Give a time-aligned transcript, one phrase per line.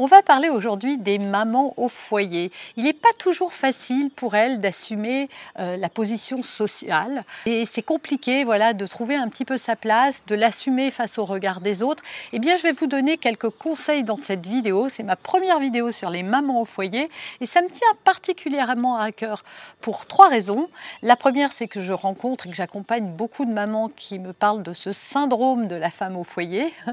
[0.00, 2.52] On va parler aujourd'hui des mamans au foyer.
[2.76, 8.44] Il n'est pas toujours facile pour elles d'assumer euh, la position sociale et c'est compliqué
[8.44, 12.04] voilà, de trouver un petit peu sa place, de l'assumer face au regard des autres.
[12.32, 14.88] Eh bien, je vais vous donner quelques conseils dans cette vidéo.
[14.88, 19.10] C'est ma première vidéo sur les mamans au foyer et ça me tient particulièrement à
[19.10, 19.42] cœur
[19.80, 20.70] pour trois raisons.
[21.02, 24.62] La première, c'est que je rencontre et que j'accompagne beaucoup de mamans qui me parlent
[24.62, 26.72] de ce syndrome de la femme au foyer.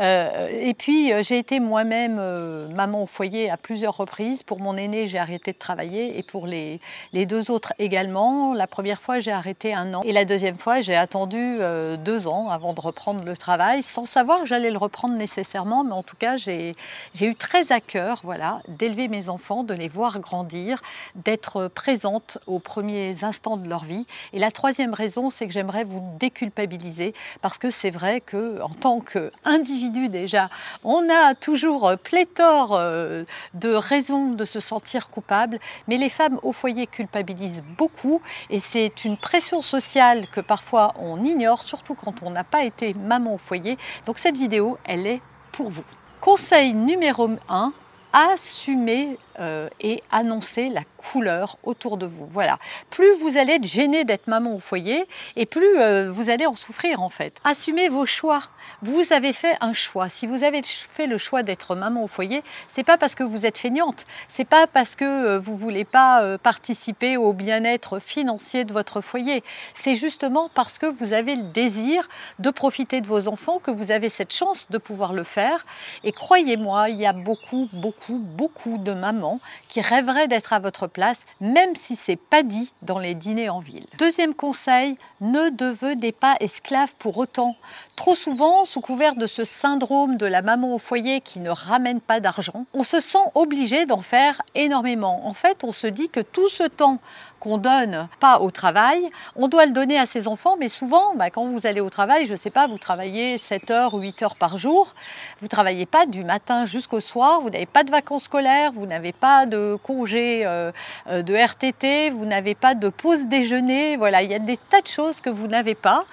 [0.00, 4.42] Euh, et puis, euh, j'ai été moi-même euh, maman au foyer à plusieurs reprises.
[4.42, 6.80] Pour mon aîné, j'ai arrêté de travailler et pour les,
[7.12, 8.54] les, deux autres également.
[8.54, 12.26] La première fois, j'ai arrêté un an et la deuxième fois, j'ai attendu euh, deux
[12.26, 15.84] ans avant de reprendre le travail, sans savoir que j'allais le reprendre nécessairement.
[15.84, 16.74] Mais en tout cas, j'ai
[17.20, 20.82] eu très à cœur voilà, d'élever mes enfants, de les voir grandir,
[21.14, 24.06] d'être présente aux premiers instants de leur vie.
[24.32, 29.00] Et la troisième raison, c'est que j'aimerais vous déculpabiliser parce que c'est vrai qu'en tant
[29.00, 30.48] qu'individu déjà,
[30.84, 36.38] on a toujours plein pléthore euh, de raisons de se sentir coupable, mais les femmes
[36.42, 42.22] au foyer culpabilisent beaucoup et c'est une pression sociale que parfois on ignore, surtout quand
[42.22, 43.76] on n'a pas été maman au foyer.
[44.06, 45.20] Donc cette vidéo, elle est
[45.50, 45.84] pour vous.
[46.20, 47.72] Conseil numéro 1,
[48.12, 52.26] assumer euh, et annoncer la couleur autour de vous.
[52.26, 52.58] Voilà.
[52.90, 55.04] Plus vous allez être gêné d'être maman au foyer
[55.36, 57.36] et plus euh, vous allez en souffrir en fait.
[57.44, 58.40] Assumez vos choix.
[58.82, 60.08] Vous avez fait un choix.
[60.08, 63.46] Si vous avez fait le choix d'être maman au foyer, c'est pas parce que vous
[63.46, 68.72] êtes feignante, c'est pas parce que euh, vous voulez pas participer au bien-être financier de
[68.72, 69.42] votre foyer.
[69.74, 72.08] C'est justement parce que vous avez le désir
[72.38, 75.64] de profiter de vos enfants que vous avez cette chance de pouvoir le faire.
[76.04, 80.86] Et croyez-moi, il y a beaucoup, beaucoup, beaucoup de mamans qui rêveraient d'être à votre
[80.92, 83.86] place, même si c'est pas dit dans les dîners en ville.
[83.98, 87.56] Deuxième conseil, ne devenez pas esclave pour autant.
[87.96, 92.00] Trop souvent, sous couvert de ce syndrome de la maman au foyer qui ne ramène
[92.00, 95.26] pas d'argent, on se sent obligé d'en faire énormément.
[95.26, 96.98] En fait, on se dit que tout ce temps
[97.42, 101.28] qu'on donne pas au travail, on doit le donner à ses enfants, mais souvent, bah,
[101.28, 104.22] quand vous allez au travail, je ne sais pas, vous travaillez 7 heures ou 8
[104.22, 104.94] heures par jour,
[105.40, 108.86] vous ne travaillez pas du matin jusqu'au soir, vous n'avez pas de vacances scolaires, vous
[108.86, 110.70] n'avez pas de congé euh,
[111.08, 114.80] euh, de RTT, vous n'avez pas de pause déjeuner, voilà, il y a des tas
[114.80, 116.04] de choses que vous n'avez pas.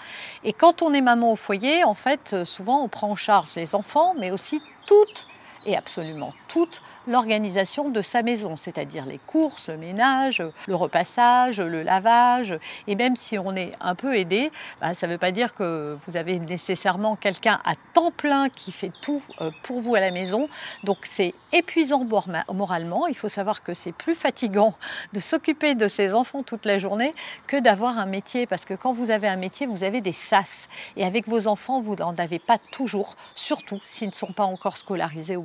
[0.44, 3.76] Et quand on est maman au foyer, en fait, souvent on prend en charge les
[3.76, 5.28] enfants, mais aussi toutes
[5.66, 11.84] et absolument toute l'organisation de sa maison, c'est-à-dire les courses, le ménage, le repassage, le
[11.84, 12.56] lavage.
[12.88, 15.98] Et même si on est un peu aidé, bah, ça ne veut pas dire que
[16.06, 20.12] vous avez nécessairement quelqu'un à temps plein qui fait tout euh, pour vous à la
[20.12, 20.50] maison.
[20.84, 22.06] Donc c'est épuisant
[22.54, 23.08] moralement.
[23.08, 24.74] Il faut savoir que c'est plus fatigant
[25.14, 27.14] de s'occuper de ses enfants toute la journée
[27.48, 28.46] que d'avoir un métier.
[28.46, 30.68] Parce que quand vous avez un métier, vous avez des sas.
[30.96, 34.78] Et avec vos enfants, vous n'en avez pas toujours, surtout s'ils ne sont pas encore
[34.78, 35.38] scolarisés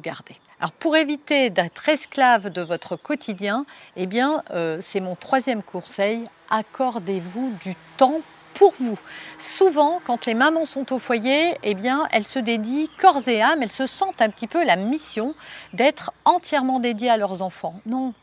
[0.61, 3.67] Alors pour éviter d'être esclave de votre quotidien,
[3.97, 8.21] eh bien euh, c'est mon troisième conseil, accordez-vous du temps
[8.55, 8.99] pour vous.
[9.39, 13.63] Souvent, quand les mamans sont au foyer, eh bien, elles se dédient corps et âme,
[13.63, 15.35] elles se sentent un petit peu la mission
[15.73, 17.81] d'être entièrement dédiées à leurs enfants.
[17.85, 18.15] Non,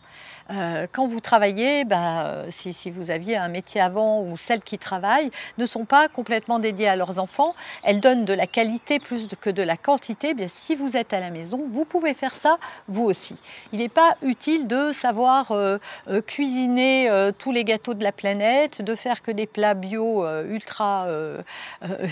[0.50, 4.78] euh, quand vous travaillez, bah, euh, si, vous aviez un métier avant ou celles qui
[4.78, 7.54] travaillent ne sont pas complètement dédiées à leurs enfants,
[7.84, 10.30] elles donnent de la qualité plus que de la quantité.
[10.32, 12.58] Eh bien, si vous êtes à la maison, vous pouvez faire ça
[12.88, 13.36] vous aussi.
[13.72, 15.78] Il n'est pas utile de savoir euh,
[16.26, 21.08] cuisiner tous les gâteaux de la planète, de faire que des plats bio ultra,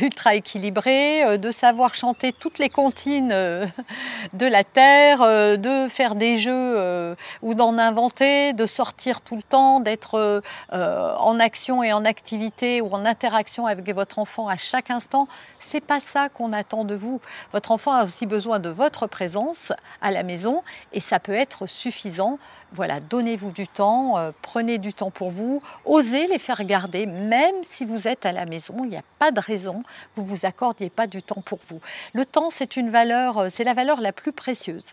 [0.02, 3.30] ultra équilibrés, de savoir chanter toutes les comptines
[4.34, 5.20] de la terre,
[5.58, 10.42] de faire des jeux ou d'en inventer de sortir tout le temps, d'être euh,
[10.74, 15.28] euh, en action et en activité ou en interaction avec votre enfant à chaque instant,
[15.60, 17.22] c'est pas ça qu'on attend de vous.
[17.54, 19.72] Votre enfant a aussi besoin de votre présence
[20.02, 22.40] à la maison et ça peut être suffisant.
[22.72, 27.56] Voilà, donnez-vous du temps, euh, prenez du temps pour vous, osez les faire garder, même
[27.64, 29.82] si vous êtes à la maison, il n'y a pas de raison
[30.16, 31.80] que vous vous accordiez pas du temps pour vous.
[32.14, 34.86] Le temps, c'est une valeur, c'est la valeur la plus précieuse.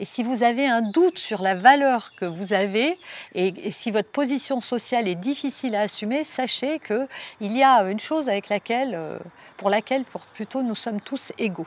[0.00, 2.98] Et si vous avez un doute sur la valeur que vous avez
[3.34, 8.30] et, si votre position sociale est difficile à assumer, sachez qu'il y a une chose
[8.30, 9.18] avec laquelle, euh,
[9.58, 10.04] pour laquelle
[10.34, 11.66] plutôt nous sommes tous égaux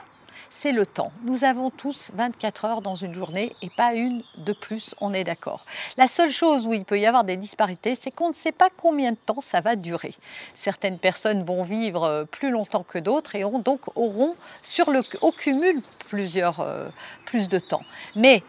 [0.56, 1.12] c'est le temps.
[1.24, 5.24] Nous avons tous 24 heures dans une journée et pas une de plus, on est
[5.24, 5.64] d'accord.
[5.96, 8.68] La seule chose où il peut y avoir des disparités, c'est qu'on ne sait pas
[8.76, 10.14] combien de temps ça va durer.
[10.54, 15.32] Certaines personnes vont vivre plus longtemps que d'autres et ont donc auront sur le, au
[15.32, 15.76] cumul
[16.08, 16.88] plusieurs, euh,
[17.24, 17.82] plus de temps.
[18.16, 18.42] Mais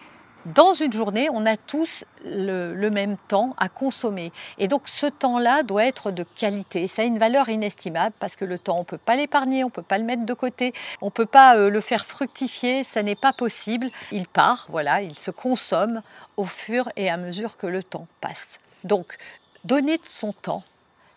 [0.46, 4.32] dans une journée, on a tous le, même temps à consommer.
[4.60, 6.88] Et donc ce temps-là doit être de qualité.
[6.88, 9.68] Ça a une valeur inestimable parce que le temps, on ne peut pas l'épargner, on
[9.68, 12.84] ne peut pas le mettre de côté, on ne peut pas euh, le faire fructifier,
[12.84, 13.90] ça n'est pas possible.
[14.12, 16.02] Il part, voilà, il se consomme
[16.38, 18.60] au fur et à mesure que le temps passe.
[18.84, 19.18] Donc
[19.64, 20.64] donner de son temps,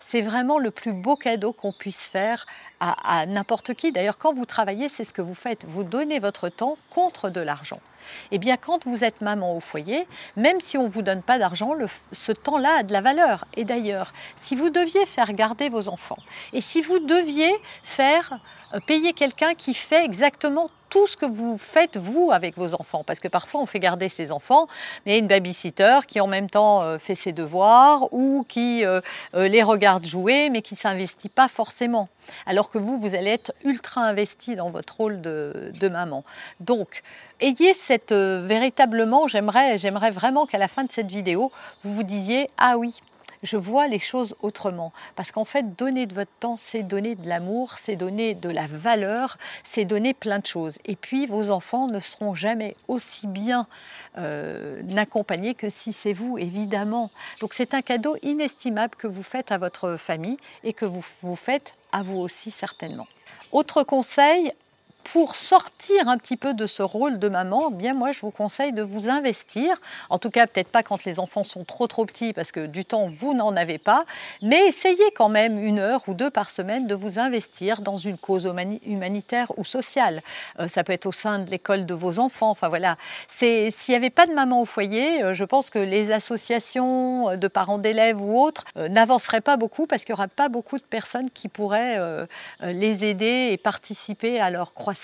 [0.00, 2.46] c'est vraiment le plus beau cadeau qu'on puisse faire
[2.80, 3.92] à, à n'importe qui.
[3.92, 5.66] D'ailleurs, quand vous travaillez, c'est ce que vous faites.
[5.66, 7.80] Vous donnez votre temps contre de l'argent.
[8.32, 10.06] Eh bien, quand vous êtes maman au foyer,
[10.36, 11.74] même si on ne vous donne pas d'argent,
[12.12, 13.44] ce temps-là a de la valeur.
[13.56, 16.18] Et d'ailleurs, si vous deviez faire garder vos enfants,
[16.52, 17.50] et si vous deviez
[17.82, 18.38] faire
[18.74, 23.02] euh, payer quelqu'un qui fait exactement tout ce que vous faites vous avec vos enfants.
[23.04, 24.68] Parce que parfois on fait garder ses enfants,
[25.06, 29.00] mais une babysitter qui en même temps euh, fait ses devoirs ou qui euh,
[29.34, 32.08] les regarde jouer, mais qui s'investit pas forcément.
[32.46, 36.24] Alors que vous, vous allez être ultra investi dans votre rôle de, maman.
[36.60, 37.02] Donc,
[37.40, 41.50] ayez cette véritablement, j'aimerais, j'aimerais vraiment qu'à la fin de cette vidéo,
[41.82, 43.00] vous vous disiez ah oui,
[43.42, 44.92] je vois les choses autrement.
[45.16, 48.66] Parce qu'en fait, donner de votre temps, c'est donner de l'amour, c'est donner de la
[48.66, 50.76] valeur, c'est donner plein de choses.
[50.84, 53.66] Et puis, vos enfants ne seront jamais aussi bien
[54.16, 57.10] euh, accompagnés que si c'est vous, évidemment.
[57.40, 61.36] Donc, c'est un cadeau inestimable que vous faites à votre famille et que vous vous
[61.36, 63.06] faites à vous aussi certainement.
[63.52, 64.52] Autre conseil,
[65.12, 68.30] pour sortir un petit peu de ce rôle de maman, eh bien moi je vous
[68.30, 69.80] conseille de vous investir.
[70.10, 72.84] En tout cas, peut-être pas quand les enfants sont trop trop petits parce que du
[72.84, 74.04] temps vous n'en avez pas,
[74.42, 78.18] mais essayez quand même une heure ou deux par semaine de vous investir dans une
[78.18, 78.52] cause
[78.84, 80.20] humanitaire ou sociale.
[80.60, 82.50] Euh, ça peut être au sein de l'école de vos enfants.
[82.50, 82.96] Enfin voilà,
[83.28, 87.48] s'il n'y avait pas de maman au foyer, euh, je pense que les associations de
[87.48, 90.82] parents d'élèves ou autres euh, n'avanceraient pas beaucoup parce qu'il n'y aura pas beaucoup de
[90.82, 91.98] personnes qui pourraient
[92.62, 94.97] les aider et participer à leur croissance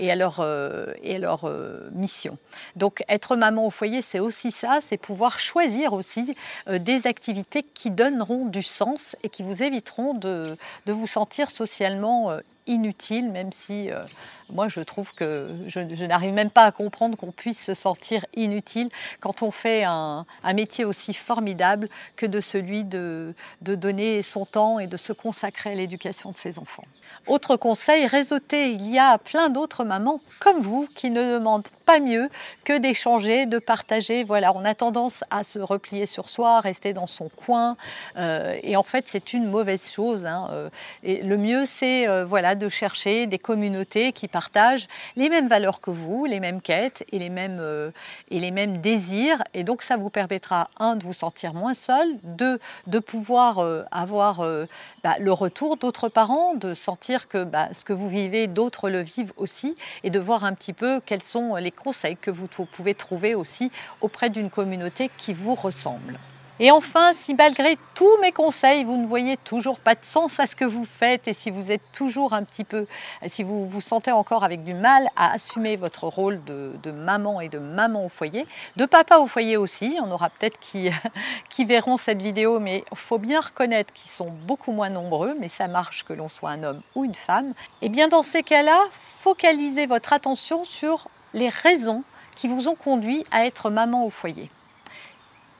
[0.00, 2.38] et à leur, euh, et euh, mission.
[2.76, 6.34] Donc être maman au foyer, c'est aussi ça, c'est pouvoir choisir aussi
[6.68, 10.56] euh, des activités qui donneront du sens et qui vous éviteront de,
[10.86, 12.38] de vous sentir socialement
[12.68, 14.04] inutile, même si euh,
[14.50, 18.90] moi je trouve que je, n'arrive même pas à comprendre qu'on puisse se sentir inutile
[19.20, 20.24] quand on fait un,
[20.54, 23.32] métier aussi formidable que de celui de,
[23.62, 26.84] de, donner son temps et de se consacrer à l'éducation de ses enfants.
[27.26, 28.72] Autre conseil, réseauter.
[28.72, 32.28] Il y a plein d'autres mamans comme vous qui ne demandent pas mieux
[32.64, 34.24] que d'échanger, de partager.
[34.24, 37.76] Voilà, on a tendance à se replier sur soi, rester dans son coin,
[38.16, 40.26] euh, et en fait c'est une mauvaise chose.
[40.26, 40.70] Hein, euh,
[41.02, 45.90] et le mieux c'est voilà de chercher des communautés qui partagent les mêmes valeurs que
[45.90, 47.90] vous, les mêmes quêtes et les mêmes, euh,
[48.30, 49.42] et les mêmes désirs.
[49.54, 53.84] Et donc ça vous permettra, un, de vous sentir moins seul, deux, de pouvoir euh,
[53.90, 54.66] avoir euh,
[55.02, 59.00] bah, le retour d'autres parents, de sentir que bah, ce que vous vivez, d'autres le
[59.00, 62.94] vivent aussi, et de voir un petit peu quels sont les conseils que vous pouvez
[62.94, 66.18] trouver aussi auprès d'une communauté qui vous ressemble.
[66.60, 70.46] Et enfin, si malgré tous mes conseils, vous ne voyez toujours pas de sens à
[70.48, 72.86] ce que vous faites et si vous êtes toujours un petit peu,
[73.26, 77.48] si vous vous sentez encore avec du mal à assumer votre rôle de, maman et
[77.48, 78.44] de maman au foyer,
[78.76, 80.90] de papa au foyer aussi, on aura peut-être qui,
[81.48, 85.48] qui verront cette vidéo, mais il faut bien reconnaître qu'ils sont beaucoup moins nombreux, mais
[85.48, 87.50] ça marche que l'on soit un homme ou une femme.
[87.82, 92.02] Et eh bien dans ces cas-là, focalisez votre attention sur les raisons
[92.34, 94.50] qui vous ont conduit à être maman au foyer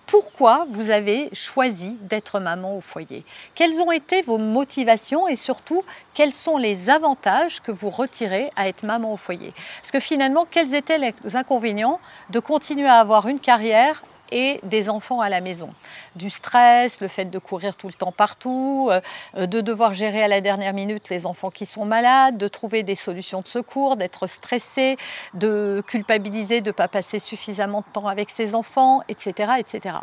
[0.09, 3.25] pourquoi vous avez choisi d'être maman au foyer.
[3.55, 5.85] Quelles ont été vos motivations et surtout
[6.15, 9.53] quels sont les avantages que vous retirez à être maman au foyer?
[9.81, 12.01] Parce que finalement, quels étaient les inconvénients
[12.31, 15.71] de continuer à avoir une carrière et des enfants à la maison.
[16.17, 20.29] Du stress, le fait de courir tout le temps partout, euh, de devoir gérer à
[20.29, 24.27] la dernière minute les enfants qui sont malades, de trouver des solutions de secours, d'être
[24.27, 24.97] stressé,
[25.35, 29.53] de culpabiliser de ne pas passer suffisamment de temps avec ses enfants, etc.
[29.59, 29.97] etc.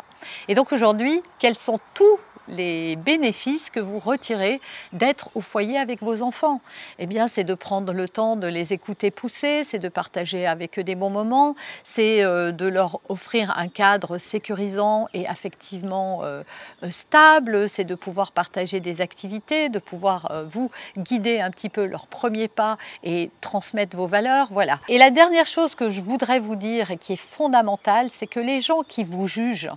[0.48, 2.18] Et donc aujourd'hui, quels sont tous
[2.48, 4.60] les bénéfices que vous retirez
[4.92, 6.60] d'être au foyer avec vos enfants.
[6.98, 10.78] Eh bien, c'est de prendre le temps de les écouter pousser, c'est de partager avec
[10.78, 16.42] eux des bons moments, c'est euh, de leur offrir un cadre sécurisant et affectivement euh,
[16.90, 21.84] stable, c'est de pouvoir partager des activités, de pouvoir euh, vous guider un petit peu
[21.86, 24.48] leurs premiers pas et transmettre vos valeurs.
[24.50, 24.80] Voilà.
[24.88, 28.40] Et la dernière chose que je voudrais vous dire et qui est fondamentale, c'est que
[28.40, 29.70] les gens qui vous jugent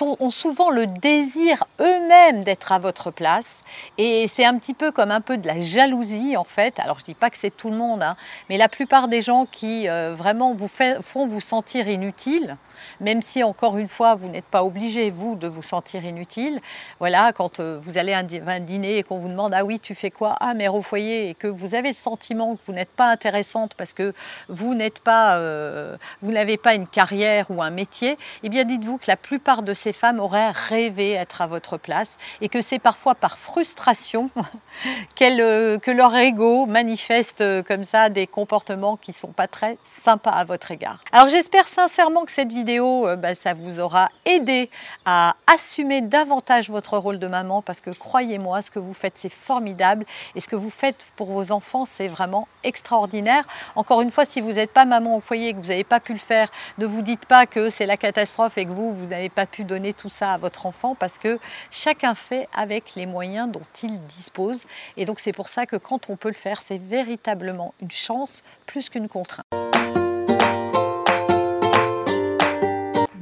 [0.00, 1.64] ont souvent le désir
[2.02, 3.62] eux-mêmes d'être à votre place.
[3.98, 6.78] Et c'est un petit peu comme un peu de la jalousie en fait.
[6.78, 8.16] Alors je dis pas que c'est tout le monde, hein,
[8.48, 12.56] mais la plupart des gens qui euh, vraiment vous font vous sentir inutile,
[13.00, 16.60] même si encore une fois, vous n'êtes pas obligé, vous, de vous sentir inutile.
[16.98, 19.94] Voilà, quand euh, vous allez à un dîner et qu'on vous demande Ah oui, tu
[19.94, 20.36] fais quoi?
[20.40, 23.74] Ah, mère au foyer, et que vous avez le sentiment que vous n'êtes pas intéressante
[23.74, 24.12] parce que
[24.48, 28.98] vous n'êtes pas, euh, vous n'avez pas une carrière ou un métier, eh bien dites-vous
[28.98, 32.78] que la plupart de ces femmes auraient rêvé être à votre place et que c'est
[32.78, 34.30] parfois par frustration
[35.22, 40.30] euh, que leur ego manifeste comme ça des comportements qui ne sont pas très sympas
[40.30, 41.02] à votre égard.
[41.12, 44.70] Alors j'espère sincèrement que cette vidéo euh, bah, ça vous aura aidé
[45.04, 49.32] à assumer davantage votre rôle de maman parce que croyez-moi, ce que vous faites, c'est
[49.32, 50.04] formidable
[50.34, 53.44] et ce que vous faites pour vos enfants, c'est vraiment extraordinaire.
[53.76, 56.00] Encore une fois, si vous n'êtes pas maman au foyer et que vous n'avez pas
[56.00, 59.06] pu le faire, ne vous dites pas que c'est la catastrophe et que vous, vous
[59.06, 61.38] n'avez pas pu donner tout ça à votre enfant parce que
[61.70, 64.64] chacun fait avec les moyens dont il dispose.
[64.96, 68.42] Et donc c'est pour ça que quand on peut le faire, c'est véritablement une chance
[68.66, 69.71] plus qu'une contrainte.